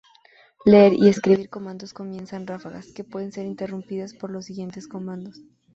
Leer 0.65 0.93
y 0.93 1.09
escribir 1.09 1.51
comandos 1.51 1.93
comienzan 1.93 2.47
ráfagas, 2.47 2.87
que 2.91 3.03
puede 3.03 3.31
ser 3.31 3.45
interrumpida 3.45 4.07
por 4.19 4.31
los 4.31 4.45
siguientes 4.45 4.87
comandos. 4.87 5.39